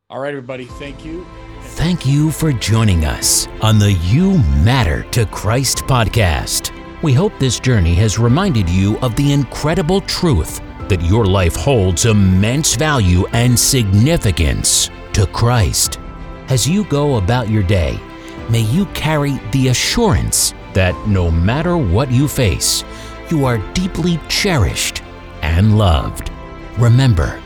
[0.10, 1.26] All right everybody thank you.
[1.62, 6.72] Thank you for joining us on the you matter to christ podcast.
[7.04, 10.60] We hope this journey has reminded you of the incredible truth
[10.90, 16.00] that your life holds immense value and significance to christ.
[16.50, 18.00] As you go about your day
[18.50, 22.84] may you carry the assurance that no matter what you face,
[23.30, 25.02] you are deeply cherished
[25.42, 26.32] and loved.
[26.78, 27.42] Remember,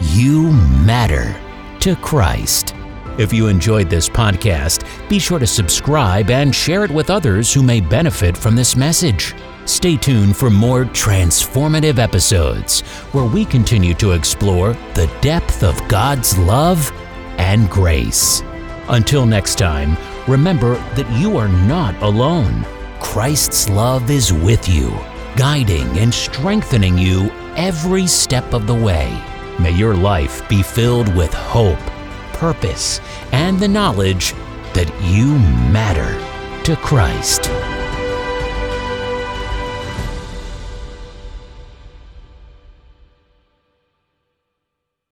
[0.00, 0.52] you
[0.84, 1.38] matter
[1.80, 2.74] to Christ.
[3.18, 7.62] If you enjoyed this podcast, be sure to subscribe and share it with others who
[7.62, 9.34] may benefit from this message.
[9.66, 12.80] Stay tuned for more transformative episodes
[13.12, 16.90] where we continue to explore the depth of God's love
[17.38, 18.42] and grace.
[18.88, 19.96] Until next time,
[20.28, 22.64] remember that you are not alone.
[23.00, 24.90] Christ's love is with you,
[25.36, 29.10] guiding and strengthening you every step of the way.
[29.58, 31.78] May your life be filled with hope,
[32.32, 33.00] purpose,
[33.32, 34.34] and the knowledge
[34.74, 35.38] that you
[35.72, 36.18] matter
[36.64, 37.69] to Christ.